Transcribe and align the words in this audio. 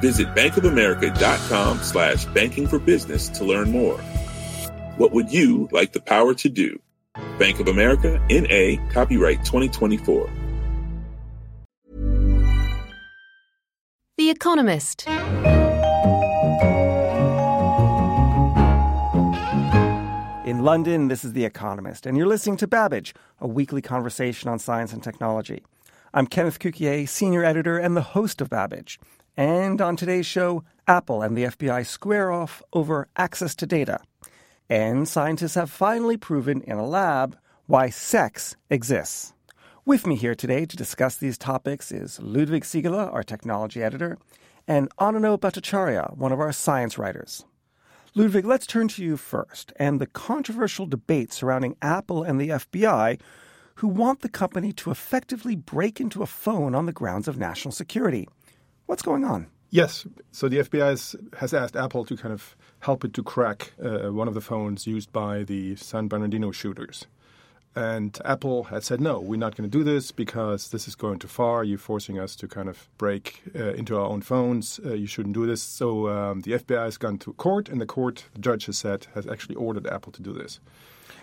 Visit 0.00 0.28
bankofamerica.com 0.34 1.82
slash 1.82 2.24
banking 2.26 2.66
for 2.66 2.78
business 2.78 3.28
to 3.30 3.44
learn 3.44 3.70
more. 3.70 3.98
What 4.96 5.12
would 5.12 5.32
you 5.32 5.68
like 5.72 5.92
the 5.92 6.00
power 6.00 6.34
to 6.34 6.48
do? 6.48 6.80
Bank 7.38 7.60
of 7.60 7.68
America, 7.68 8.20
N.A., 8.30 8.78
copyright 8.90 9.44
2024. 9.44 10.30
The 14.18 14.30
Economist. 14.30 15.06
In 20.46 20.60
London, 20.60 21.08
this 21.08 21.24
is 21.24 21.34
The 21.34 21.44
Economist, 21.44 22.06
and 22.06 22.16
you're 22.16 22.26
listening 22.26 22.56
to 22.58 22.66
Babbage, 22.66 23.14
a 23.40 23.46
weekly 23.46 23.82
conversation 23.82 24.48
on 24.48 24.58
science 24.58 24.92
and 24.92 25.02
technology. 25.02 25.64
I'm 26.14 26.26
Kenneth 26.26 26.58
Cukier, 26.58 27.06
senior 27.06 27.44
editor 27.44 27.76
and 27.76 27.94
the 27.94 28.00
host 28.00 28.40
of 28.40 28.48
Babbage. 28.48 28.98
And 29.36 29.82
on 29.82 29.96
today's 29.96 30.24
show, 30.24 30.64
Apple 30.86 31.20
and 31.20 31.36
the 31.36 31.44
FBI 31.44 31.84
square 31.84 32.32
off 32.32 32.62
over 32.72 33.08
access 33.16 33.54
to 33.56 33.66
data. 33.66 34.00
And 34.70 35.06
scientists 35.06 35.56
have 35.56 35.70
finally 35.70 36.16
proven 36.16 36.62
in 36.62 36.78
a 36.78 36.86
lab 36.86 37.36
why 37.66 37.90
sex 37.90 38.56
exists. 38.70 39.34
With 39.84 40.06
me 40.06 40.16
here 40.16 40.34
today 40.34 40.64
to 40.64 40.76
discuss 40.76 41.16
these 41.16 41.36
topics 41.36 41.92
is 41.92 42.18
Ludwig 42.20 42.64
Siegele, 42.64 43.12
our 43.12 43.22
technology 43.22 43.82
editor, 43.82 44.16
and 44.66 44.88
Ananyo 44.96 45.38
Bhattacharya, 45.38 46.16
one 46.16 46.32
of 46.32 46.40
our 46.40 46.52
science 46.52 46.96
writers. 46.96 47.44
Ludwig, 48.14 48.46
let's 48.46 48.66
turn 48.66 48.88
to 48.88 49.04
you 49.04 49.18
first 49.18 49.72
and 49.76 50.00
the 50.00 50.06
controversial 50.06 50.86
debate 50.86 51.32
surrounding 51.32 51.76
Apple 51.82 52.22
and 52.22 52.40
the 52.40 52.48
FBI, 52.48 53.20
who 53.76 53.88
want 53.88 54.20
the 54.22 54.28
company 54.30 54.72
to 54.72 54.90
effectively 54.90 55.54
break 55.54 56.00
into 56.00 56.22
a 56.22 56.26
phone 56.26 56.74
on 56.74 56.86
the 56.86 56.92
grounds 56.92 57.28
of 57.28 57.36
national 57.36 57.72
security. 57.72 58.26
What's 58.86 59.02
going 59.02 59.24
on? 59.24 59.48
Yes. 59.70 60.06
So 60.30 60.48
the 60.48 60.58
FBI 60.58 60.90
has, 60.90 61.16
has 61.38 61.52
asked 61.52 61.76
Apple 61.76 62.04
to 62.04 62.16
kind 62.16 62.32
of 62.32 62.56
help 62.80 63.04
it 63.04 63.12
to 63.14 63.22
crack 63.22 63.72
uh, 63.82 64.12
one 64.12 64.28
of 64.28 64.34
the 64.34 64.40
phones 64.40 64.86
used 64.86 65.12
by 65.12 65.42
the 65.42 65.76
San 65.76 66.08
Bernardino 66.08 66.52
shooters. 66.52 67.06
And 67.74 68.18
Apple 68.24 68.64
had 68.64 68.84
said, 68.84 69.02
no, 69.02 69.20
we're 69.20 69.36
not 69.36 69.54
going 69.54 69.68
to 69.68 69.78
do 69.78 69.84
this 69.84 70.10
because 70.10 70.70
this 70.70 70.88
is 70.88 70.94
going 70.94 71.18
too 71.18 71.28
far. 71.28 71.62
You're 71.62 71.76
forcing 71.76 72.18
us 72.18 72.34
to 72.36 72.48
kind 72.48 72.70
of 72.70 72.88
break 72.96 73.42
uh, 73.54 73.74
into 73.74 73.98
our 73.98 74.06
own 74.06 74.22
phones. 74.22 74.80
Uh, 74.82 74.94
you 74.94 75.06
shouldn't 75.06 75.34
do 75.34 75.44
this. 75.44 75.62
So 75.62 76.08
um, 76.08 76.40
the 76.40 76.52
FBI 76.52 76.84
has 76.84 76.96
gone 76.96 77.18
to 77.18 77.34
court, 77.34 77.68
and 77.68 77.78
the 77.78 77.86
court, 77.86 78.24
the 78.32 78.40
judge 78.40 78.64
has 78.64 78.78
said, 78.78 79.08
has 79.14 79.26
actually 79.26 79.56
ordered 79.56 79.86
Apple 79.88 80.12
to 80.12 80.22
do 80.22 80.32
this. 80.32 80.58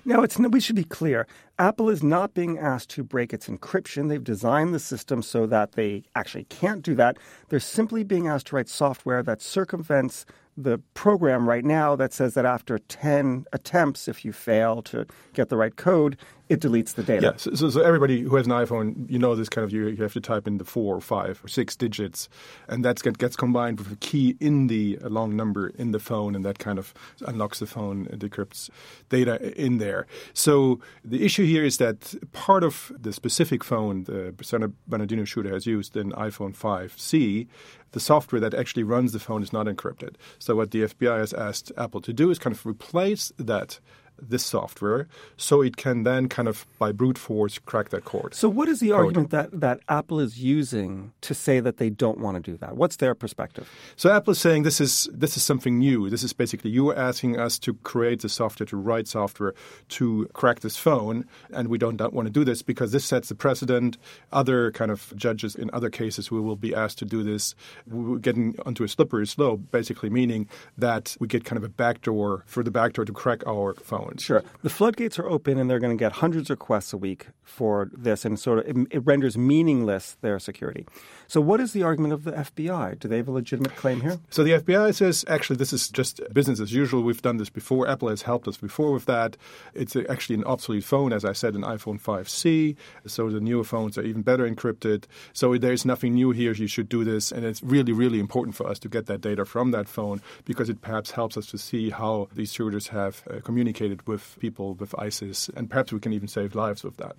Now, 0.06 0.22
it's 0.22 0.38
we 0.38 0.60
should 0.60 0.76
be 0.76 0.84
clear. 0.84 1.28
Apple 1.58 1.90
is 1.90 2.04
not 2.04 2.34
being 2.34 2.58
asked 2.58 2.90
to 2.92 3.04
break 3.04 3.32
its 3.32 3.48
encryption. 3.48 4.10
They've 4.10 4.22
designed 4.22 4.74
the 4.74 4.80
system 4.80 5.22
so 5.22 5.46
that 5.48 5.74
they 5.74 6.04
actually 6.14 6.44
can't 6.46 6.82
do 6.82 6.94
that. 6.96 7.18
They're 7.48 7.62
simply 7.62 8.04
being 8.04 8.28
asked 8.28 8.48
to 8.48 8.58
write 8.58 8.68
software 8.68 9.24
that 9.24 9.42
circumvents 9.42 10.26
the 10.56 10.78
program 10.94 11.48
right 11.48 11.66
now 11.66 11.96
that 11.96 12.14
says 12.14 12.36
that 12.36 12.46
after 12.46 12.78
10 12.78 13.46
attempts, 13.54 14.08
if 14.08 14.24
you 14.24 14.32
fail 14.32 14.82
to 14.84 15.06
get 15.34 15.50
the 15.50 15.58
right 15.58 15.76
code, 15.76 16.18
it 16.50 16.60
deletes 16.60 16.94
the 16.94 17.04
data. 17.04 17.28
Yeah, 17.28 17.38
so, 17.38 17.54
so, 17.56 17.70
so, 17.70 17.82
everybody 17.82 18.22
who 18.22 18.36
has 18.36 18.46
an 18.46 18.52
iPhone, 18.52 19.10
you 19.10 19.18
know 19.18 19.34
this 19.34 19.50
kind 19.50 19.64
of, 19.64 19.72
you, 19.72 19.88
you, 19.88 20.04
have 20.04 20.14
to 20.14 20.22
type 20.22 20.46
in 20.46 20.58
the 20.58 20.66
four 20.66 20.96
or 20.96 21.02
five 21.02 21.42
or 21.44 21.48
six 21.48 21.76
digits, 21.76 22.28
and 22.68 22.84
that 22.84 23.02
get, 23.02 23.18
gets 23.18 23.36
combined 23.36 23.80
with 23.80 23.92
a 23.92 23.96
key 23.96 24.36
in 24.40 24.68
the 24.68 24.98
long 25.02 25.36
number 25.36 25.70
in 25.70 25.92
the 25.92 26.00
phone, 26.00 26.36
and 26.36 26.44
that 26.46 26.60
kind 26.60 26.78
of 26.78 26.94
unlocks 27.26 27.60
the 27.60 27.66
phone 27.66 28.08
and 28.12 28.22
decrypts 28.22 28.70
data 29.10 29.54
in 29.60 29.78
there. 29.78 30.06
So 30.34 30.80
the 31.04 31.24
issue 31.26 31.46
here 31.46 31.64
is 31.64 31.78
that 31.78 32.14
part 32.34 32.64
of 32.64 32.92
the 33.00 33.14
specific 33.14 33.64
phone 33.64 34.04
the 34.04 34.36
San 34.42 34.74
Bernardino 34.88 35.24
shooter 35.24 35.52
has 35.52 35.66
used, 35.66 35.96
an 35.96 36.12
iPhone 36.12 36.56
5C, 36.56 37.48
the 37.94 38.00
software 38.00 38.42
that 38.42 38.54
actually 38.54 38.84
runs 38.84 39.14
the 39.14 39.20
phone 39.20 39.42
is 39.42 39.54
not 39.54 39.68
encrypted. 39.68 40.16
So 40.44 40.58
what 40.58 40.72
the 40.72 40.82
FBI 40.82 41.20
has 41.20 41.34
asked 41.34 41.72
Apple 41.78 42.02
to 42.02 42.12
do 42.12 42.30
is 42.30 42.38
kind 42.38 42.54
of 42.54 42.66
replace 42.66 43.32
that 43.38 43.80
this 44.22 44.44
software 44.46 45.08
so 45.38 45.62
it 45.62 45.78
can 45.78 46.04
then 46.04 46.30
kind 46.30 46.48
of 46.48 46.66
by 46.80 46.92
brute 46.92 47.18
force 47.18 47.60
crack 47.60 47.90
that 47.90 48.06
code. 48.06 48.34
So 48.34 48.50
what 48.50 48.70
is 48.70 48.80
the 48.80 48.90
code. 48.90 49.00
argument 49.00 49.30
that, 49.32 49.60
that 49.60 49.80
Apple 49.90 50.20
is 50.20 50.40
using 50.40 51.14
to 51.22 51.34
say 51.34 51.60
that 51.60 51.78
they 51.78 51.90
don't 51.90 52.20
want 52.20 52.36
to 52.36 52.52
do 52.52 52.58
that? 52.58 52.78
What's 52.78 52.98
their 52.98 53.16
perspective? 53.16 53.70
So 53.96 54.12
Apple 54.12 54.32
is 54.32 54.40
saying 54.40 54.64
this 54.64 54.82
is 54.82 55.10
this 55.14 55.38
is 55.38 55.44
something 55.44 55.80
new. 55.80 56.10
This 56.10 56.24
is 56.24 56.34
basically 56.34 56.72
you 56.72 56.90
are 56.90 56.96
asking 56.96 57.40
us 57.40 57.60
to 57.60 57.74
create 57.76 58.22
the 58.22 58.30
software, 58.30 58.68
to 58.68 58.78
write 58.78 59.08
software 59.08 59.54
to 59.90 60.30
crack 60.34 60.62
this 60.62 60.78
phone, 60.78 61.26
and 61.52 61.68
we 61.68 61.78
don't, 61.78 61.98
don't 61.98 62.14
want 62.14 62.28
to 62.28 62.32
do 62.32 62.44
this 62.44 62.62
because 62.62 62.92
this 62.92 63.06
sets 63.06 63.30
the 63.30 63.36
precedent. 63.36 63.98
Other 64.32 64.72
kind 64.72 64.92
of 64.92 65.14
judges 65.16 65.56
in 65.56 65.70
other 65.74 65.90
cases 65.90 66.32
we 66.32 66.40
will 66.40 66.56
be 66.56 66.74
asked 66.74 67.00
to 67.00 67.06
do 67.06 67.24
this. 67.24 67.56
We're 67.88 68.18
getting 68.18 68.56
onto 68.66 68.84
a 68.84 68.88
slippery 68.88 69.28
slope, 69.28 69.62
basically 69.72 70.10
meaning 70.10 70.48
that 70.78 71.16
we 71.20 71.28
get 71.28 71.46
kind 71.46 71.58
of 71.58 71.64
a 71.64 71.70
backdoor 71.70 72.44
for 72.46 72.64
the 72.64 72.72
backdoor 72.72 73.06
to 73.06 73.14
crack 73.14 73.46
our 73.48 73.74
phone. 73.76 74.03
Sure. 74.18 74.44
The 74.62 74.70
floodgates 74.70 75.20
are 75.20 75.28
open 75.28 75.58
and 75.58 75.70
they're 75.70 75.80
going 75.80 75.96
to 75.96 76.02
get 76.02 76.14
hundreds 76.14 76.50
of 76.50 76.56
requests 76.56 76.94
a 76.94 76.98
week 76.98 77.28
for 77.44 77.90
this, 77.94 78.26
and 78.26 78.40
sort 78.40 78.60
of 78.60 78.68
it, 78.68 78.88
it 78.92 79.06
renders 79.06 79.38
meaningless 79.38 80.18
their 80.22 80.40
security. 80.40 80.86
So, 81.28 81.42
what 81.42 81.60
is 81.60 81.74
the 81.74 81.84
argument 81.84 82.14
of 82.14 82.24
the 82.24 82.32
FBI? 82.32 83.00
Do 83.00 83.08
they 83.08 83.18
have 83.18 83.28
a 83.28 83.32
legitimate 83.32 83.76
claim 83.76 84.02
here? 84.02 84.20
So, 84.30 84.44
the 84.44 84.52
FBI 84.52 84.94
says 84.96 85.26
actually 85.28 85.58
this 85.58 85.74
is 85.74 85.90
just 85.90 86.22
business 86.34 86.60
as 86.60 86.74
usual. 86.74 87.04
We've 87.04 87.22
done 87.22 87.38
this 87.38 87.50
before. 87.50 87.88
Apple 87.88 88.10
has 88.10 88.24
helped 88.24 88.48
us 88.48 88.58
before 88.58 88.92
with 88.92 89.06
that. 89.06 89.38
It's 89.74 89.96
actually 89.96 90.36
an 90.36 90.44
obsolete 90.46 90.84
phone, 90.84 91.12
as 91.12 91.26
I 91.26 91.34
said, 91.34 91.56
an 91.56 91.62
iPhone 91.64 92.02
5C. 92.02 92.76
So, 93.06 93.30
the 93.30 93.42
newer 93.42 93.64
phones 93.64 93.98
are 93.98 94.04
even 94.04 94.22
better 94.22 94.50
encrypted. 94.50 95.06
So, 95.34 95.58
there's 95.58 95.86
nothing 95.86 96.14
new 96.14 96.32
here. 96.32 96.54
You 96.54 96.68
should 96.68 96.90
do 96.90 97.04
this. 97.04 97.32
And 97.32 97.46
it's 97.46 97.62
really, 97.62 97.92
really 97.92 98.20
important 98.20 98.56
for 98.56 98.68
us 98.68 98.80
to 98.80 98.90
get 98.90 99.06
that 99.08 99.22
data 99.22 99.46
from 99.46 99.72
that 99.72 99.88
phone 99.88 100.22
because 100.46 100.70
it 100.70 100.82
perhaps 100.82 101.12
helps 101.12 101.38
us 101.38 101.48
to 101.48 101.58
see 101.58 101.90
how 101.90 102.30
these 102.34 102.54
shooters 102.54 102.88
have 102.88 103.24
uh, 103.30 103.40
communicated 103.42 103.93
with 104.06 104.38
people 104.40 104.74
with 104.74 104.98
ISIS. 105.00 105.50
And 105.56 105.70
perhaps 105.70 105.94
we 105.94 106.00
can 106.00 106.14
even 106.14 106.28
save 106.28 106.56
lives 106.56 106.84
with 106.84 106.98
that. 106.98 107.16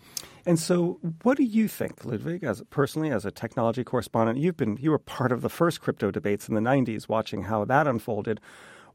And 0.46 0.58
so, 0.58 0.98
what 1.22 1.36
do 1.36 1.44
you 1.44 1.68
think, 1.68 2.04
Ludwig, 2.04 2.44
as 2.44 2.62
personally 2.70 3.10
as 3.10 3.24
a 3.24 3.30
technology 3.30 3.84
correspondent? 3.84 4.38
You've 4.38 4.56
been 4.56 4.76
you 4.80 4.90
were 4.90 4.98
part 4.98 5.32
of 5.32 5.40
the 5.40 5.48
first 5.48 5.80
crypto 5.80 6.10
debates 6.10 6.48
in 6.48 6.54
the 6.54 6.60
'90s, 6.60 7.08
watching 7.08 7.42
how 7.44 7.64
that 7.64 7.86
unfolded. 7.86 8.40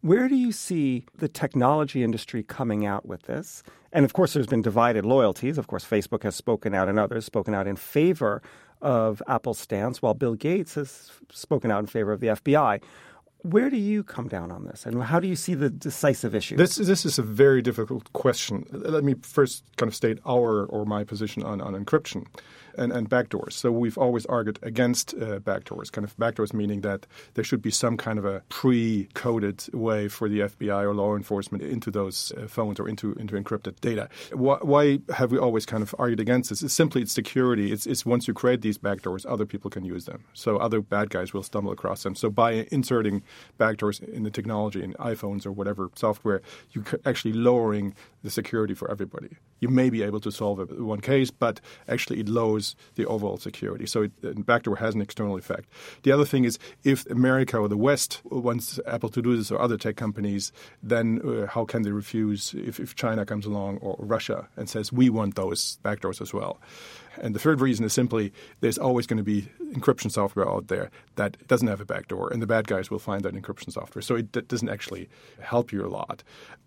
Where 0.01 0.29
do 0.29 0.35
you 0.35 0.53
see 0.53 1.05
the 1.17 1.27
technology 1.27 2.03
industry 2.03 2.41
coming 2.41 2.85
out 2.85 3.05
with 3.05 3.23
this? 3.23 3.63
And 3.91 4.05
of 4.05 4.13
course, 4.13 4.33
there's 4.33 4.47
been 4.47 4.61
divided 4.61 5.05
loyalties. 5.05 5.57
Of 5.57 5.67
course, 5.67 5.83
Facebook 5.83 6.23
has 6.23 6.35
spoken 6.35 6.73
out, 6.73 6.87
and 6.87 6.99
others 6.99 7.25
spoken 7.25 7.53
out 7.53 7.67
in 7.67 7.75
favor 7.75 8.41
of 8.81 9.21
Apple's 9.27 9.59
stance, 9.59 10.01
while 10.01 10.13
Bill 10.13 10.35
Gates 10.35 10.75
has 10.75 11.11
spoken 11.31 11.69
out 11.71 11.79
in 11.79 11.87
favor 11.87 12.13
of 12.13 12.21
the 12.21 12.27
FBI. 12.27 12.81
Where 13.41 13.69
do 13.69 13.77
you 13.77 14.03
come 14.03 14.27
down 14.27 14.51
on 14.51 14.65
this, 14.65 14.85
and 14.85 15.01
how 15.01 15.21
do 15.21 15.27
you 15.27 15.35
see 15.35 15.53
the 15.53 15.69
decisive 15.69 16.35
issue? 16.35 16.57
This 16.57 16.75
this 16.75 17.05
is 17.05 17.17
a 17.17 17.23
very 17.23 17.61
difficult 17.61 18.11
question. 18.11 18.65
Let 18.71 19.03
me 19.03 19.15
first 19.21 19.63
kind 19.77 19.87
of 19.87 19.95
state 19.95 20.19
our 20.25 20.65
or 20.65 20.85
my 20.85 21.05
position 21.05 21.43
on, 21.43 21.61
on 21.61 21.73
encryption 21.73 22.25
and, 22.79 22.91
and 22.91 23.09
backdoors. 23.09 23.53
So 23.53 23.71
we've 23.71 23.97
always 23.97 24.25
argued 24.25 24.59
against 24.63 25.13
uh, 25.13 25.39
backdoors. 25.39 25.91
Kind 25.91 26.05
of 26.05 26.15
backdoors 26.17 26.53
meaning 26.53 26.81
that 26.81 27.05
there 27.33 27.43
should 27.43 27.61
be 27.61 27.71
some 27.71 27.97
kind 27.97 28.17
of 28.17 28.25
a 28.25 28.41
pre-coded 28.49 29.65
way 29.73 30.07
for 30.07 30.29
the 30.29 30.39
FBI 30.39 30.83
or 30.83 30.93
law 30.95 31.15
enforcement 31.15 31.63
into 31.63 31.91
those 31.91 32.31
uh, 32.37 32.47
phones 32.47 32.79
or 32.79 32.87
into 32.87 33.13
into 33.13 33.35
encrypted 33.35 33.79
data. 33.81 34.09
Why, 34.31 34.57
why, 34.61 34.99
have 35.13 35.31
we 35.31 35.37
always 35.37 35.65
kind 35.65 35.83
of 35.83 35.93
argued 35.99 36.19
against 36.19 36.49
this? 36.49 36.63
It's 36.63 36.73
simply 36.73 37.01
it's 37.01 37.11
security. 37.11 37.71
It's, 37.71 37.85
it's 37.85 38.05
once 38.05 38.27
you 38.27 38.33
create 38.33 38.61
these 38.61 38.77
backdoors, 38.77 39.25
other 39.27 39.45
people 39.45 39.69
can 39.69 39.83
use 39.83 40.05
them. 40.05 40.23
So 40.33 40.57
other 40.57 40.81
bad 40.81 41.09
guys 41.09 41.33
will 41.33 41.43
stumble 41.43 41.71
across 41.71 42.03
them. 42.03 42.15
So 42.15 42.29
by 42.29 42.67
inserting 42.71 43.23
backdoors 43.59 44.01
in 44.01 44.23
the 44.23 44.31
technology 44.31 44.83
in 44.83 44.93
iPhones 44.93 45.45
or 45.45 45.51
whatever 45.51 45.89
software, 45.95 46.41
you're 46.71 46.85
actually 47.05 47.33
lowering 47.33 47.93
the 48.23 48.29
security 48.29 48.73
for 48.73 48.89
everybody. 48.91 49.37
You 49.59 49.69
may 49.69 49.89
be 49.89 50.03
able 50.03 50.19
to 50.21 50.31
solve 50.31 50.59
one 50.79 51.01
case, 51.01 51.31
but 51.31 51.59
actually 51.87 52.19
it 52.21 52.29
lowers 52.29 52.68
the 52.95 53.05
overall 53.05 53.37
security. 53.37 53.85
So 53.85 54.03
it, 54.03 54.45
backdoor 54.45 54.77
has 54.77 54.95
an 54.95 55.01
external 55.01 55.37
effect. 55.37 55.69
The 56.03 56.11
other 56.11 56.25
thing 56.25 56.45
is 56.45 56.59
if 56.83 57.05
America 57.07 57.57
or 57.57 57.67
the 57.67 57.77
West 57.77 58.21
wants 58.25 58.79
Apple 58.85 59.09
to 59.09 59.21
do 59.21 59.35
this 59.35 59.51
or 59.51 59.59
other 59.61 59.77
tech 59.77 59.95
companies, 59.95 60.51
then 60.81 61.21
uh, 61.23 61.47
how 61.47 61.65
can 61.65 61.83
they 61.83 61.91
refuse 61.91 62.53
if, 62.53 62.79
if 62.79 62.95
China 62.95 63.25
comes 63.25 63.45
along 63.45 63.77
or 63.77 63.95
Russia 63.99 64.47
and 64.57 64.69
says 64.69 64.91
we 64.91 65.09
want 65.09 65.35
those 65.35 65.79
backdoors 65.83 66.21
as 66.21 66.33
well? 66.33 66.59
And 67.17 67.35
the 67.35 67.39
third 67.39 67.61
reason 67.61 67.85
is 67.85 67.93
simply 67.93 68.33
there's 68.61 68.77
always 68.77 69.07
going 69.07 69.17
to 69.17 69.23
be 69.23 69.47
encryption 69.73 70.11
software 70.11 70.47
out 70.47 70.67
there 70.67 70.89
that 71.15 71.47
doesn't 71.47 71.67
have 71.67 71.81
a 71.81 71.85
backdoor, 71.85 72.31
and 72.31 72.41
the 72.41 72.47
bad 72.47 72.67
guys 72.67 72.89
will 72.89 72.99
find 72.99 73.23
that 73.23 73.33
encryption 73.33 73.71
software. 73.71 74.01
So 74.01 74.15
it 74.15 74.31
d- 74.31 74.41
doesn't 74.41 74.69
actually 74.69 75.09
help 75.39 75.71
you 75.71 75.85
a 75.85 75.87
lot. 75.87 76.23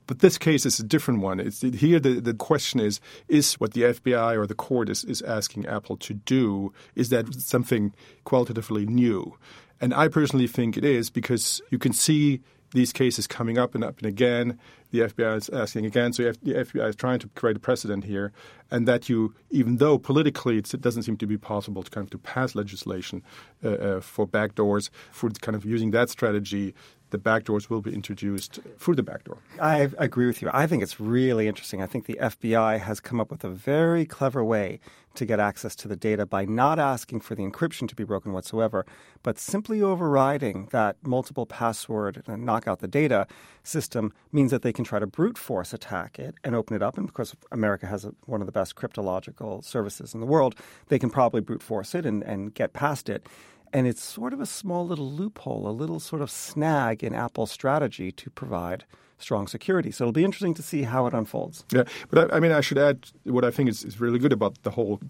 But 0.06 0.18
this 0.18 0.38
case 0.38 0.66
is 0.66 0.78
a 0.80 0.84
different 0.84 1.20
one. 1.20 1.40
It's, 1.40 1.60
here, 1.60 2.00
the, 2.00 2.20
the 2.20 2.34
question 2.34 2.80
is 2.80 3.00
is 3.28 3.54
what 3.54 3.72
the 3.72 3.82
FBI 3.82 4.36
or 4.36 4.46
the 4.46 4.54
court 4.54 4.88
is, 4.88 5.04
is 5.04 5.22
asking 5.22 5.66
Apple 5.66 5.96
to 5.98 6.14
do, 6.14 6.72
is 6.94 7.08
that 7.10 7.32
something 7.34 7.94
qualitatively 8.24 8.86
new? 8.86 9.36
And 9.80 9.94
I 9.94 10.08
personally 10.08 10.46
think 10.46 10.76
it 10.76 10.84
is 10.84 11.10
because 11.10 11.60
you 11.70 11.78
can 11.78 11.92
see 11.92 12.40
these 12.72 12.92
cases 12.92 13.26
coming 13.26 13.58
up 13.58 13.74
and 13.74 13.84
up 13.84 13.98
and 13.98 14.06
again. 14.06 14.58
The 14.90 15.00
FBI 15.00 15.36
is 15.36 15.48
asking 15.48 15.86
again. 15.86 16.12
So 16.12 16.24
the 16.42 16.54
FBI 16.54 16.88
is 16.88 16.96
trying 16.96 17.18
to 17.20 17.28
create 17.28 17.56
a 17.56 17.60
precedent 17.60 18.04
here, 18.04 18.32
and 18.70 18.86
that 18.88 19.08
you, 19.08 19.34
even 19.50 19.76
though 19.76 19.98
politically 19.98 20.58
it 20.58 20.80
doesn't 20.80 21.04
seem 21.04 21.16
to 21.18 21.26
be 21.26 21.38
possible 21.38 21.82
to 21.82 21.90
kind 21.90 22.04
of 22.04 22.10
to 22.10 22.18
pass 22.18 22.54
legislation 22.54 23.22
uh, 23.64 23.68
uh, 23.68 24.00
for 24.00 24.26
backdoors, 24.26 24.90
for 25.10 25.30
kind 25.30 25.56
of 25.56 25.64
using 25.64 25.92
that 25.92 26.10
strategy, 26.10 26.74
the 27.12 27.18
backdoors 27.18 27.70
will 27.70 27.82
be 27.82 27.94
introduced 27.94 28.58
through 28.78 28.96
the 28.96 29.02
backdoor. 29.02 29.38
I 29.60 29.90
agree 29.98 30.26
with 30.26 30.42
you. 30.42 30.50
I 30.52 30.66
think 30.66 30.82
it's 30.82 30.98
really 30.98 31.46
interesting. 31.46 31.80
I 31.80 31.86
think 31.86 32.06
the 32.06 32.18
FBI 32.20 32.80
has 32.80 32.98
come 32.98 33.20
up 33.20 33.30
with 33.30 33.44
a 33.44 33.50
very 33.50 34.04
clever 34.04 34.42
way 34.42 34.80
to 35.14 35.26
get 35.26 35.38
access 35.38 35.76
to 35.76 35.88
the 35.88 35.96
data 35.96 36.24
by 36.24 36.46
not 36.46 36.78
asking 36.78 37.20
for 37.20 37.34
the 37.34 37.42
encryption 37.42 37.86
to 37.86 37.94
be 37.94 38.02
broken 38.02 38.32
whatsoever, 38.32 38.86
but 39.22 39.38
simply 39.38 39.82
overriding 39.82 40.68
that 40.72 40.96
multiple 41.02 41.44
password 41.44 42.22
and 42.26 42.46
knock 42.46 42.66
out 42.66 42.80
the 42.80 42.88
data 42.88 43.26
system 43.62 44.12
means 44.32 44.50
that 44.50 44.62
they 44.62 44.72
can 44.72 44.84
try 44.84 44.98
to 44.98 45.06
brute 45.06 45.36
force 45.36 45.74
attack 45.74 46.18
it 46.18 46.34
and 46.42 46.54
open 46.54 46.74
it 46.74 46.82
up. 46.82 46.96
And 46.96 47.06
because 47.06 47.36
America 47.50 47.86
has 47.86 48.06
a, 48.06 48.14
one 48.24 48.40
of 48.40 48.46
the 48.46 48.52
best 48.52 48.74
cryptological 48.74 49.62
services 49.62 50.14
in 50.14 50.20
the 50.20 50.26
world, 50.26 50.54
they 50.88 50.98
can 50.98 51.10
probably 51.10 51.42
brute 51.42 51.62
force 51.62 51.94
it 51.94 52.06
and, 52.06 52.22
and 52.22 52.54
get 52.54 52.72
past 52.72 53.08
it. 53.08 53.26
And 53.72 53.86
it's 53.86 54.04
sort 54.04 54.32
of 54.32 54.40
a 54.40 54.46
small 54.46 54.86
little 54.86 55.10
loophole, 55.10 55.66
a 55.66 55.70
little 55.70 55.98
sort 55.98 56.20
of 56.20 56.30
snag 56.30 57.02
in 57.02 57.14
Apple's 57.14 57.50
strategy 57.50 58.12
to 58.12 58.30
provide 58.30 58.84
strong 59.22 59.46
security. 59.46 59.90
So 59.90 60.04
it'll 60.04 60.12
be 60.12 60.24
interesting 60.24 60.54
to 60.54 60.62
see 60.62 60.82
how 60.82 61.06
it 61.06 61.14
unfolds. 61.14 61.64
Yeah, 61.72 61.84
but 62.10 62.32
I, 62.32 62.36
I 62.36 62.40
mean, 62.40 62.52
I 62.52 62.60
should 62.60 62.78
add 62.78 63.10
what 63.24 63.44
I 63.44 63.50
think 63.50 63.68
is, 63.68 63.84
is 63.84 64.00
really 64.00 64.18
good 64.18 64.32
about 64.32 64.62
the 64.62 64.70
whole 64.70 65.00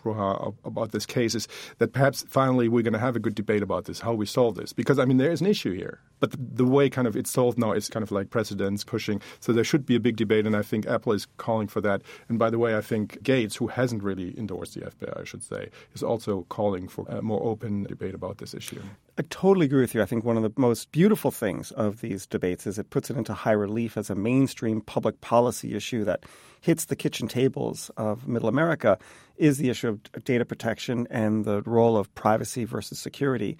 about 0.64 0.92
this 0.92 1.06
case 1.06 1.34
is 1.34 1.48
that 1.78 1.92
perhaps 1.92 2.24
finally 2.28 2.68
we're 2.68 2.82
going 2.82 2.92
to 2.92 2.98
have 2.98 3.16
a 3.16 3.20
good 3.20 3.34
debate 3.34 3.62
about 3.62 3.84
this, 3.84 4.00
how 4.00 4.12
we 4.12 4.26
solve 4.26 4.54
this, 4.54 4.72
because 4.72 4.98
I 4.98 5.04
mean 5.04 5.16
there 5.16 5.32
is 5.32 5.40
an 5.40 5.46
issue 5.46 5.72
here, 5.72 6.00
but 6.20 6.30
the, 6.30 6.38
the 6.40 6.64
way 6.64 6.88
kind 6.88 7.06
of 7.06 7.16
it's 7.16 7.30
solved 7.30 7.58
now 7.58 7.72
is 7.72 7.88
kind 7.88 8.02
of 8.02 8.12
like 8.12 8.30
precedents 8.30 8.84
pushing. 8.84 9.20
So 9.40 9.52
there 9.52 9.64
should 9.64 9.86
be 9.86 9.96
a 9.96 10.00
big 10.00 10.16
debate, 10.16 10.46
and 10.46 10.56
I 10.56 10.62
think 10.62 10.86
Apple 10.86 11.12
is 11.12 11.26
calling 11.36 11.68
for 11.68 11.80
that. 11.80 12.02
And 12.28 12.38
by 12.38 12.50
the 12.50 12.58
way, 12.58 12.76
I 12.76 12.80
think 12.80 13.22
Gates, 13.22 13.56
who 13.56 13.66
hasn't 13.68 14.02
really 14.02 14.38
endorsed 14.38 14.74
the 14.74 14.82
FBI, 14.82 15.20
I 15.20 15.24
should 15.24 15.42
say, 15.42 15.70
is 15.94 16.02
also 16.02 16.46
calling 16.48 16.88
for 16.88 17.06
a 17.08 17.22
more 17.22 17.42
open 17.42 17.84
debate 17.84 18.14
about 18.14 18.38
this 18.38 18.54
issue. 18.54 18.82
I 19.18 19.22
totally 19.28 19.66
agree 19.66 19.82
with 19.82 19.94
you. 19.94 20.00
I 20.00 20.06
think 20.06 20.24
one 20.24 20.38
of 20.38 20.42
the 20.42 20.52
most 20.56 20.90
beautiful 20.90 21.30
things 21.30 21.70
of 21.72 22.00
these 22.00 22.26
debates 22.26 22.66
is 22.66 22.78
it 22.78 22.88
puts 22.88 23.10
it 23.10 23.16
into 23.16 23.34
high 23.34 23.52
relief 23.52 23.98
as 23.98 24.08
a 24.08 24.14
mainstream 24.14 24.80
public 24.80 25.20
policy 25.20 25.74
issue 25.74 26.02
that 26.04 26.24
hits 26.62 26.86
the 26.86 26.96
kitchen 26.96 27.28
tables 27.28 27.90
of 27.98 28.26
middle 28.26 28.48
America 28.48 28.98
is 29.36 29.58
the 29.58 29.68
issue 29.68 29.88
of 29.88 30.24
data 30.24 30.46
protection 30.46 31.06
and 31.10 31.44
the 31.44 31.60
role 31.62 31.98
of 31.98 32.14
privacy 32.14 32.64
versus 32.64 32.98
security 32.98 33.58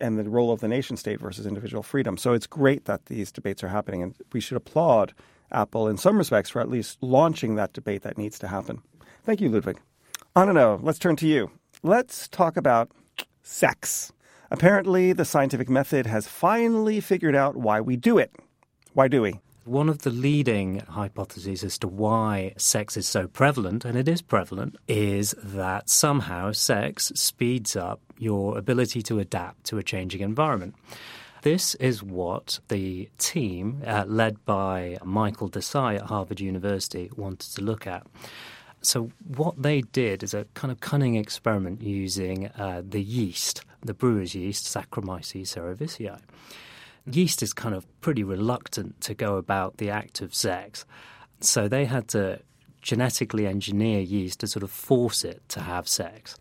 and 0.00 0.18
the 0.18 0.28
role 0.28 0.50
of 0.50 0.60
the 0.60 0.68
nation 0.68 0.96
state 0.96 1.20
versus 1.20 1.46
individual 1.46 1.82
freedom. 1.82 2.16
So 2.16 2.32
it's 2.32 2.46
great 2.46 2.86
that 2.86 3.06
these 3.06 3.30
debates 3.30 3.62
are 3.62 3.68
happening 3.68 4.02
and 4.02 4.14
we 4.32 4.40
should 4.40 4.56
applaud 4.56 5.12
Apple 5.52 5.86
in 5.86 5.98
some 5.98 6.16
respects 6.16 6.48
for 6.48 6.60
at 6.60 6.70
least 6.70 6.96
launching 7.02 7.56
that 7.56 7.74
debate 7.74 8.02
that 8.02 8.16
needs 8.16 8.38
to 8.38 8.48
happen. 8.48 8.80
Thank 9.24 9.42
you, 9.42 9.50
Ludwig. 9.50 9.78
Ananyo, 10.34 10.82
let's 10.82 10.98
turn 10.98 11.16
to 11.16 11.26
you. 11.26 11.50
Let's 11.82 12.26
talk 12.28 12.56
about 12.56 12.90
sex. 13.42 14.10
Apparently, 14.50 15.12
the 15.12 15.24
scientific 15.24 15.68
method 15.68 16.06
has 16.06 16.28
finally 16.28 17.00
figured 17.00 17.34
out 17.34 17.56
why 17.56 17.80
we 17.80 17.96
do 17.96 18.18
it. 18.18 18.34
Why 18.92 19.08
do 19.08 19.22
we? 19.22 19.40
One 19.64 19.88
of 19.88 20.00
the 20.00 20.10
leading 20.10 20.80
hypotheses 20.80 21.64
as 21.64 21.78
to 21.78 21.88
why 21.88 22.52
sex 22.58 22.98
is 22.98 23.08
so 23.08 23.26
prevalent, 23.26 23.86
and 23.86 23.96
it 23.96 24.06
is 24.06 24.20
prevalent, 24.20 24.76
is 24.86 25.34
that 25.42 25.88
somehow 25.88 26.52
sex 26.52 27.10
speeds 27.14 27.74
up 27.74 28.00
your 28.18 28.58
ability 28.58 29.00
to 29.04 29.18
adapt 29.18 29.64
to 29.64 29.78
a 29.78 29.82
changing 29.82 30.20
environment. 30.20 30.74
This 31.40 31.74
is 31.76 32.02
what 32.02 32.60
the 32.68 33.08
team, 33.18 33.82
uh, 33.86 34.04
led 34.06 34.44
by 34.44 34.98
Michael 35.02 35.50
Desai 35.50 35.96
at 35.96 36.02
Harvard 36.02 36.40
University, 36.40 37.10
wanted 37.16 37.54
to 37.54 37.62
look 37.62 37.86
at. 37.86 38.06
So, 38.82 39.10
what 39.26 39.62
they 39.62 39.80
did 39.80 40.22
is 40.22 40.34
a 40.34 40.44
kind 40.52 40.70
of 40.70 40.80
cunning 40.80 41.14
experiment 41.16 41.80
using 41.80 42.48
uh, 42.48 42.82
the 42.86 43.02
yeast, 43.02 43.62
the 43.84 43.94
brewer's 43.94 44.34
yeast, 44.34 44.64
Saccharomyces 44.64 45.48
cerevisiae. 45.54 46.20
Yeast 47.10 47.42
is 47.42 47.52
kind 47.52 47.74
of 47.74 47.86
pretty 48.00 48.24
reluctant 48.24 49.00
to 49.02 49.14
go 49.14 49.36
about 49.36 49.76
the 49.76 49.90
act 49.90 50.20
of 50.20 50.34
sex. 50.34 50.86
So, 51.40 51.68
they 51.68 51.84
had 51.84 52.08
to 52.08 52.40
genetically 52.84 53.46
engineer 53.46 54.00
yeast 54.00 54.40
to 54.40 54.46
sort 54.46 54.62
of 54.62 54.70
force 54.70 55.24
it 55.24 55.42
to 55.48 55.60
have 55.60 55.88
sex. 55.88 56.36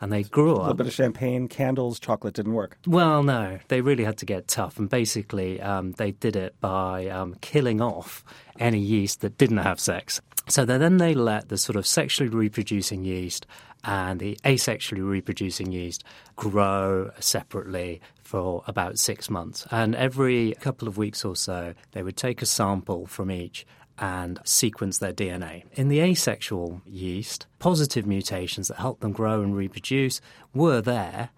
And 0.00 0.12
they 0.12 0.22
grew 0.22 0.52
up. 0.52 0.58
A 0.58 0.60
little 0.60 0.74
bit 0.74 0.86
of 0.86 0.92
champagne, 0.92 1.48
candles, 1.48 1.98
chocolate 1.98 2.34
didn't 2.34 2.52
work. 2.52 2.78
Well, 2.86 3.22
no. 3.22 3.58
They 3.68 3.80
really 3.80 4.04
had 4.04 4.18
to 4.18 4.26
get 4.26 4.46
tough. 4.46 4.78
And 4.78 4.90
basically, 4.90 5.60
um, 5.60 5.92
they 5.92 6.12
did 6.12 6.36
it 6.36 6.54
by 6.60 7.08
um, 7.08 7.34
killing 7.40 7.80
off 7.80 8.22
any 8.60 8.78
yeast 8.78 9.22
that 9.22 9.38
didn't 9.38 9.56
have 9.58 9.80
sex. 9.80 10.20
So 10.48 10.64
then 10.64 10.98
they 10.98 11.14
let 11.14 11.48
the 11.48 11.58
sort 11.58 11.76
of 11.76 11.86
sexually 11.86 12.30
reproducing 12.30 13.04
yeast 13.04 13.46
and 13.82 14.20
the 14.20 14.38
asexually 14.44 15.06
reproducing 15.06 15.72
yeast 15.72 16.04
grow 16.36 17.10
separately 17.18 18.00
for 18.22 18.62
about 18.66 18.98
six 18.98 19.28
months. 19.28 19.66
And 19.70 19.94
every 19.94 20.54
couple 20.60 20.88
of 20.88 20.98
weeks 20.98 21.24
or 21.24 21.36
so, 21.36 21.74
they 21.92 22.02
would 22.02 22.16
take 22.16 22.42
a 22.42 22.46
sample 22.46 23.06
from 23.06 23.30
each 23.30 23.66
and 23.98 24.38
sequence 24.44 24.98
their 24.98 25.12
DNA. 25.12 25.64
In 25.72 25.88
the 25.88 26.00
asexual 26.00 26.82
yeast, 26.84 27.46
positive 27.58 28.06
mutations 28.06 28.68
that 28.68 28.76
help 28.76 29.00
them 29.00 29.12
grow 29.12 29.42
and 29.42 29.56
reproduce 29.56 30.20
were 30.54 30.80
there, 30.80 31.30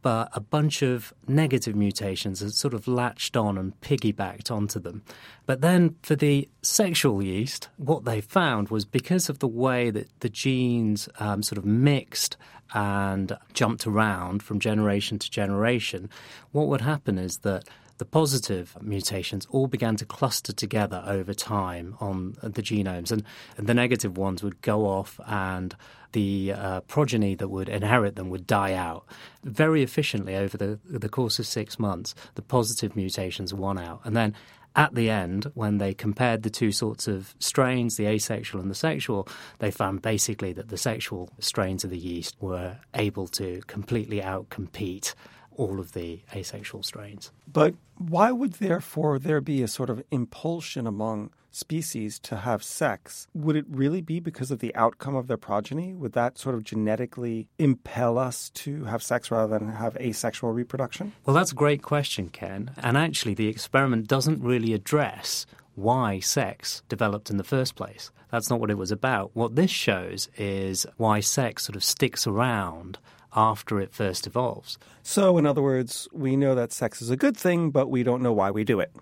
but 0.00 0.30
a 0.32 0.40
bunch 0.40 0.82
of 0.82 1.12
negative 1.28 1.76
mutations 1.76 2.40
had 2.40 2.52
sort 2.52 2.74
of 2.74 2.88
latched 2.88 3.36
on 3.36 3.58
and 3.58 3.78
piggybacked 3.80 4.50
onto 4.50 4.80
them. 4.80 5.02
But 5.46 5.60
then 5.60 5.96
for 6.02 6.16
the 6.16 6.48
sexual 6.62 7.22
yeast, 7.22 7.68
what 7.76 8.04
they 8.04 8.20
found 8.20 8.68
was 8.68 8.84
because 8.84 9.28
of 9.28 9.40
the 9.40 9.48
way 9.48 9.90
that 9.90 10.08
the 10.20 10.28
genes 10.28 11.08
um, 11.18 11.42
sort 11.42 11.58
of 11.58 11.64
mixed 11.64 12.36
and 12.74 13.36
jumped 13.52 13.86
around 13.86 14.42
from 14.42 14.58
generation 14.58 15.18
to 15.18 15.30
generation, 15.30 16.08
what 16.52 16.68
would 16.68 16.80
happen 16.80 17.18
is 17.18 17.38
that 17.38 17.68
the 17.98 18.04
positive 18.06 18.76
mutations 18.80 19.46
all 19.50 19.68
began 19.68 19.94
to 19.96 20.04
cluster 20.04 20.52
together 20.52 21.04
over 21.06 21.32
time 21.32 21.96
on 22.00 22.34
the 22.42 22.62
genomes, 22.62 23.12
and, 23.12 23.22
and 23.56 23.66
the 23.68 23.74
negative 23.74 24.18
ones 24.18 24.42
would 24.42 24.60
go 24.60 24.86
off 24.86 25.20
and 25.26 25.76
the 26.12 26.52
uh, 26.52 26.80
progeny 26.82 27.34
that 27.34 27.48
would 27.48 27.68
inherit 27.68 28.16
them 28.16 28.30
would 28.30 28.46
die 28.46 28.74
out. 28.74 29.04
Very 29.44 29.82
efficiently 29.82 30.36
over 30.36 30.56
the, 30.56 30.78
the 30.84 31.08
course 31.08 31.38
of 31.38 31.46
six 31.46 31.78
months, 31.78 32.14
the 32.34 32.42
positive 32.42 32.96
mutations 32.96 33.52
won 33.52 33.78
out. 33.78 34.00
And 34.04 34.16
then 34.16 34.34
at 34.74 34.94
the 34.94 35.10
end, 35.10 35.50
when 35.54 35.78
they 35.78 35.92
compared 35.92 36.42
the 36.42 36.50
two 36.50 36.72
sorts 36.72 37.06
of 37.06 37.34
strains, 37.38 37.96
the 37.96 38.06
asexual 38.06 38.60
and 38.60 38.70
the 38.70 38.74
sexual, 38.74 39.28
they 39.58 39.70
found 39.70 40.00
basically 40.00 40.52
that 40.54 40.68
the 40.68 40.78
sexual 40.78 41.30
strains 41.40 41.84
of 41.84 41.90
the 41.90 41.98
yeast 41.98 42.36
were 42.40 42.78
able 42.94 43.26
to 43.28 43.60
completely 43.66 44.20
outcompete 44.20 45.14
all 45.62 45.80
of 45.80 45.92
the 45.92 46.20
asexual 46.34 46.82
strains. 46.82 47.30
But 47.50 47.74
why 47.96 48.32
would 48.32 48.54
therefore 48.54 49.18
there 49.18 49.40
be 49.40 49.62
a 49.62 49.68
sort 49.68 49.90
of 49.90 50.02
impulsion 50.10 50.86
among 50.86 51.30
species 51.50 52.18
to 52.20 52.36
have 52.38 52.62
sex? 52.62 53.28
Would 53.34 53.56
it 53.56 53.66
really 53.68 54.00
be 54.00 54.18
because 54.20 54.50
of 54.50 54.58
the 54.58 54.74
outcome 54.74 55.14
of 55.14 55.26
their 55.28 55.36
progeny? 55.36 55.94
Would 55.94 56.12
that 56.14 56.38
sort 56.38 56.54
of 56.54 56.64
genetically 56.64 57.48
impel 57.58 58.18
us 58.18 58.50
to 58.50 58.84
have 58.84 59.02
sex 59.02 59.30
rather 59.30 59.58
than 59.58 59.72
have 59.72 59.96
asexual 59.96 60.52
reproduction? 60.52 61.12
Well, 61.24 61.34
that's 61.34 61.52
a 61.52 61.56
great 61.56 61.82
question, 61.82 62.28
Ken. 62.28 62.70
And 62.78 62.96
actually, 62.96 63.34
the 63.34 63.48
experiment 63.48 64.08
doesn't 64.08 64.42
really 64.42 64.72
address 64.72 65.46
why 65.74 66.20
sex 66.20 66.82
developed 66.88 67.30
in 67.30 67.36
the 67.36 67.44
first 67.44 67.76
place. 67.76 68.10
That's 68.30 68.50
not 68.50 68.60
what 68.60 68.70
it 68.70 68.78
was 68.78 68.90
about. 68.90 69.30
What 69.34 69.56
this 69.56 69.70
shows 69.70 70.28
is 70.36 70.86
why 70.96 71.20
sex 71.20 71.64
sort 71.64 71.76
of 71.76 71.84
sticks 71.84 72.26
around 72.26 72.98
after 73.34 73.80
it 73.80 73.94
first 73.94 74.26
evolves. 74.26 74.78
So, 75.02 75.38
in 75.38 75.46
other 75.46 75.62
words, 75.62 76.08
we 76.12 76.36
know 76.36 76.54
that 76.54 76.72
sex 76.72 77.00
is 77.02 77.10
a 77.10 77.16
good 77.16 77.36
thing, 77.36 77.70
but 77.70 77.90
we 77.90 78.02
don't 78.02 78.22
know 78.22 78.32
why 78.32 78.50
we 78.50 78.64
do 78.64 78.80
it. 78.80 78.92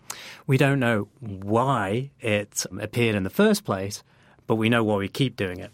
We 0.47 0.57
don't 0.57 0.79
know 0.79 1.09
why 1.21 2.11
it 2.21 2.65
appeared 2.81 3.17
in 3.17 3.25
the 3.25 3.31
first 3.31 3.65
place, 3.65 4.03
but 4.47 4.57
we 4.57 4.69
know 4.69 4.85
why 4.85 4.97
we 4.97 5.09
keep 5.09 5.37
doing 5.37 5.59
it. 5.59 5.73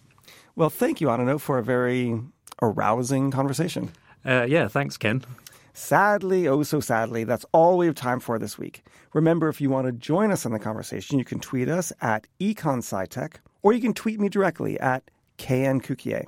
Well, 0.55 0.71
thank 0.71 1.01
you, 1.01 1.09
Ananyo, 1.09 1.41
for 1.41 1.59
a 1.59 1.63
very 1.63 2.19
arousing 2.63 3.31
conversation. 3.31 3.93
Uh, 4.25 4.47
yeah, 4.49 4.69
thanks, 4.69 4.97
Ken. 4.97 5.23
Sadly, 5.73 6.49
oh 6.49 6.63
so 6.63 6.81
sadly, 6.81 7.25
that's 7.25 7.45
all 7.53 7.77
we 7.77 7.85
have 7.85 7.95
time 7.95 8.19
for 8.19 8.39
this 8.39 8.59
week. 8.59 8.83
Remember, 9.13 9.49
if 9.49 9.61
you 9.61 9.69
want 9.69 9.87
to 9.87 9.93
join 9.93 10.31
us 10.31 10.47
in 10.47 10.53
the 10.53 10.59
conversation, 10.59 11.19
you 11.19 11.25
can 11.25 11.39
tweet 11.39 11.69
us 11.69 11.93
at 12.01 12.27
EconSciTech, 12.41 13.35
or 13.63 13.75
you 13.75 13.81
can 13.81 13.93
tweet 13.93 14.19
me 14.19 14.31
directly 14.31 14.81
at 14.81 15.11
KNCukier. 15.37 16.25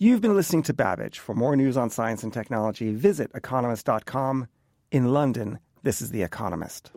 You've 0.00 0.20
been 0.20 0.36
listening 0.36 0.62
to 0.64 0.72
Babbage. 0.72 1.18
For 1.18 1.34
more 1.34 1.56
news 1.56 1.76
on 1.76 1.90
science 1.90 2.22
and 2.22 2.32
technology, 2.32 2.94
visit 2.94 3.32
economist.com. 3.34 4.46
In 4.92 5.12
London, 5.12 5.58
this 5.82 6.00
is 6.00 6.12
The 6.12 6.22
Economist. 6.22 6.92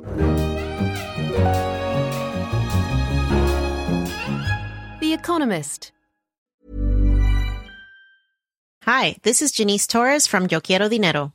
The 5.00 5.13
Economist. 5.13 5.91
Hi, 8.84 9.17
this 9.24 9.41
is 9.41 9.51
Janice 9.51 9.88
Torres 9.88 10.27
from 10.27 10.48
Yo 10.51 10.62
Quiero 10.62 10.88
Dinero. 10.88 11.34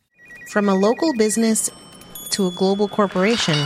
From 0.50 0.68
a 0.68 0.74
local 0.76 1.12
business 1.14 1.68
to 2.30 2.46
a 2.46 2.52
global 2.52 2.86
corporation, 2.86 3.56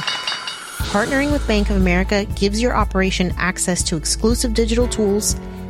partnering 0.89 1.33
with 1.33 1.47
Bank 1.47 1.69
of 1.69 1.77
America 1.77 2.25
gives 2.35 2.63
your 2.63 2.75
operation 2.75 3.35
access 3.37 3.83
to 3.83 3.97
exclusive 3.97 4.55
digital 4.55 4.89
tools, 4.89 5.37